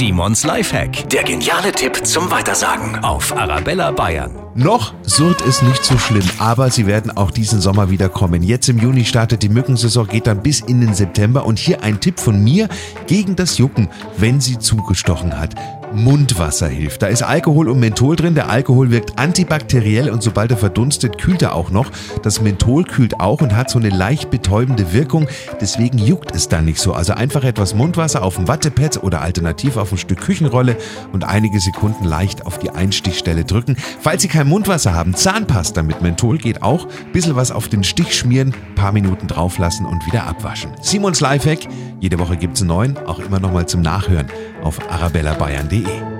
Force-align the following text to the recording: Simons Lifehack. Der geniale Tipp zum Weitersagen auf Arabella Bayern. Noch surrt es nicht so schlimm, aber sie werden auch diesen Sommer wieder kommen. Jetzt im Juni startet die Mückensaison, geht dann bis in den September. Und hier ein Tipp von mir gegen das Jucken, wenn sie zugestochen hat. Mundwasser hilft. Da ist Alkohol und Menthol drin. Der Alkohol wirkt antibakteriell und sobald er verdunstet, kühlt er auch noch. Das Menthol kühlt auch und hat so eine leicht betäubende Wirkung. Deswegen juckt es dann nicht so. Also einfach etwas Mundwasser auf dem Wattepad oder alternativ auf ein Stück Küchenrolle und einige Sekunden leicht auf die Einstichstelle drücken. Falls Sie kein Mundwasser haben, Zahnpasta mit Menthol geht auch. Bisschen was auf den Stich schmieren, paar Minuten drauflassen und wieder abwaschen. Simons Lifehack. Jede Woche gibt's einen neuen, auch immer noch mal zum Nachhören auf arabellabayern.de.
Simons 0.00 0.44
Lifehack. 0.44 1.10
Der 1.10 1.24
geniale 1.24 1.72
Tipp 1.72 2.06
zum 2.06 2.30
Weitersagen 2.30 3.04
auf 3.04 3.36
Arabella 3.36 3.90
Bayern. 3.90 4.49
Noch 4.54 4.94
surrt 5.02 5.42
es 5.46 5.62
nicht 5.62 5.84
so 5.84 5.96
schlimm, 5.96 6.28
aber 6.38 6.70
sie 6.70 6.86
werden 6.86 7.16
auch 7.16 7.30
diesen 7.30 7.60
Sommer 7.60 7.88
wieder 7.88 8.08
kommen. 8.08 8.42
Jetzt 8.42 8.68
im 8.68 8.78
Juni 8.78 9.04
startet 9.04 9.42
die 9.44 9.48
Mückensaison, 9.48 10.08
geht 10.08 10.26
dann 10.26 10.42
bis 10.42 10.60
in 10.60 10.80
den 10.80 10.92
September. 10.92 11.46
Und 11.46 11.58
hier 11.58 11.84
ein 11.84 12.00
Tipp 12.00 12.18
von 12.18 12.42
mir 12.42 12.68
gegen 13.06 13.36
das 13.36 13.58
Jucken, 13.58 13.88
wenn 14.16 14.40
sie 14.40 14.58
zugestochen 14.58 15.38
hat. 15.38 15.54
Mundwasser 15.92 16.68
hilft. 16.68 17.02
Da 17.02 17.08
ist 17.08 17.22
Alkohol 17.22 17.68
und 17.68 17.80
Menthol 17.80 18.16
drin. 18.16 18.34
Der 18.34 18.48
Alkohol 18.48 18.90
wirkt 18.90 19.18
antibakteriell 19.18 20.10
und 20.10 20.22
sobald 20.22 20.50
er 20.50 20.56
verdunstet, 20.56 21.18
kühlt 21.18 21.42
er 21.42 21.54
auch 21.54 21.70
noch. 21.70 21.90
Das 22.22 22.40
Menthol 22.40 22.84
kühlt 22.84 23.20
auch 23.20 23.40
und 23.40 23.56
hat 23.56 23.70
so 23.70 23.78
eine 23.78 23.90
leicht 23.90 24.30
betäubende 24.30 24.92
Wirkung. 24.92 25.26
Deswegen 25.60 25.98
juckt 25.98 26.34
es 26.34 26.48
dann 26.48 26.64
nicht 26.64 26.80
so. 26.80 26.92
Also 26.92 27.14
einfach 27.14 27.44
etwas 27.44 27.74
Mundwasser 27.74 28.22
auf 28.22 28.36
dem 28.36 28.48
Wattepad 28.48 29.02
oder 29.02 29.20
alternativ 29.20 29.76
auf 29.76 29.92
ein 29.92 29.98
Stück 29.98 30.20
Küchenrolle 30.20 30.76
und 31.12 31.24
einige 31.24 31.60
Sekunden 31.60 32.04
leicht 32.04 32.46
auf 32.46 32.58
die 32.58 32.70
Einstichstelle 32.70 33.44
drücken. 33.44 33.76
Falls 34.00 34.22
Sie 34.22 34.28
kein 34.28 34.46
Mundwasser 34.50 34.92
haben, 34.92 35.14
Zahnpasta 35.14 35.82
mit 35.82 36.02
Menthol 36.02 36.36
geht 36.36 36.60
auch. 36.60 36.86
Bisschen 37.12 37.36
was 37.36 37.52
auf 37.52 37.68
den 37.68 37.84
Stich 37.84 38.14
schmieren, 38.14 38.52
paar 38.74 38.92
Minuten 38.92 39.28
drauflassen 39.28 39.86
und 39.86 40.04
wieder 40.06 40.26
abwaschen. 40.26 40.72
Simons 40.82 41.20
Lifehack. 41.20 41.60
Jede 42.00 42.18
Woche 42.18 42.36
gibt's 42.36 42.60
einen 42.60 42.68
neuen, 42.68 42.98
auch 42.98 43.20
immer 43.20 43.38
noch 43.38 43.52
mal 43.52 43.66
zum 43.66 43.80
Nachhören 43.80 44.26
auf 44.62 44.78
arabellabayern.de. 44.90 46.19